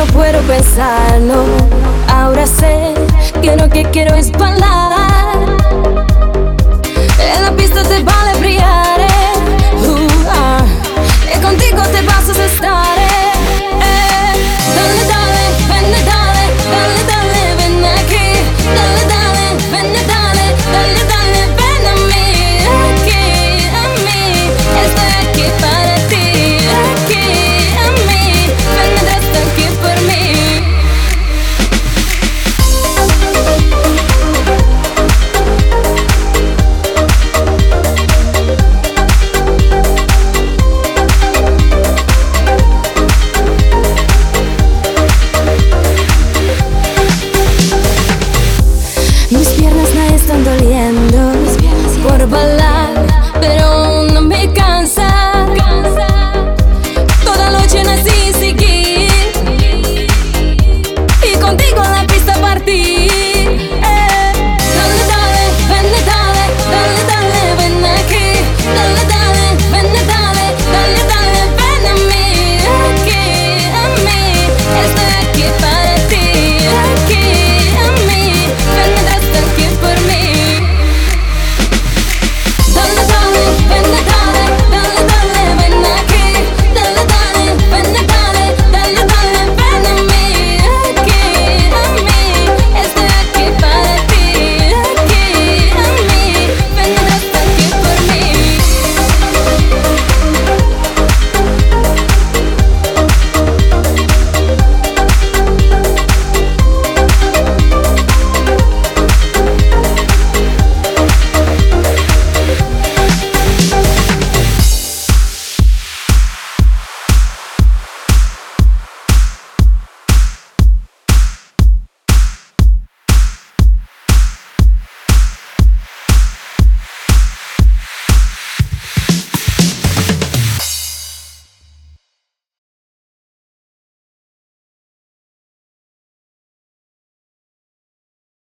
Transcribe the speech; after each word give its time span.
no 0.00 0.06
puedo 0.14 0.40
pensarlo. 0.42 1.44
Ahora 2.08 2.46
sé 2.46 2.94
que 3.42 3.54
lo 3.56 3.68
que 3.68 3.84
quiero 3.84 4.14
es 4.14 4.32
bailar. 4.32 5.09